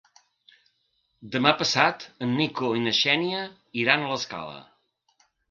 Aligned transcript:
Demà 1.35 1.51
passat 1.59 2.05
en 2.27 2.33
Nico 2.39 2.71
i 2.81 2.81
na 2.87 2.95
Xènia 3.01 3.43
iran 3.83 4.09
a 4.09 4.11
l'Escala. 4.15 4.59